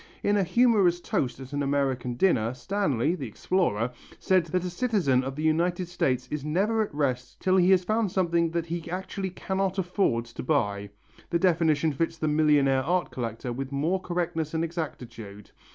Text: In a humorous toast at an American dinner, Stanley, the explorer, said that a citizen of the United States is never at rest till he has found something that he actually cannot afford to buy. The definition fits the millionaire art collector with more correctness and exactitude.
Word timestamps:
In 0.23 0.35
a 0.35 0.43
humorous 0.43 0.99
toast 0.99 1.39
at 1.39 1.53
an 1.53 1.61
American 1.61 2.15
dinner, 2.15 2.55
Stanley, 2.55 3.13
the 3.13 3.27
explorer, 3.27 3.91
said 4.17 4.47
that 4.47 4.63
a 4.65 4.69
citizen 4.71 5.23
of 5.23 5.35
the 5.35 5.43
United 5.43 5.87
States 5.89 6.27
is 6.31 6.43
never 6.43 6.81
at 6.81 6.91
rest 6.91 7.39
till 7.39 7.55
he 7.57 7.69
has 7.69 7.83
found 7.83 8.11
something 8.11 8.49
that 8.49 8.65
he 8.65 8.89
actually 8.89 9.29
cannot 9.29 9.77
afford 9.77 10.25
to 10.25 10.41
buy. 10.41 10.89
The 11.29 11.37
definition 11.37 11.93
fits 11.93 12.17
the 12.17 12.27
millionaire 12.27 12.81
art 12.83 13.11
collector 13.11 13.53
with 13.53 13.71
more 13.71 14.01
correctness 14.01 14.55
and 14.55 14.63
exactitude. 14.63 15.51